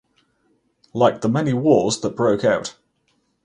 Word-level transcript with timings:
Like 0.95 1.21
the 1.21 1.29
many 1.29 1.53
wars 1.53 1.99
that 2.01 2.15
broke 2.15 2.43
out. 2.43 2.75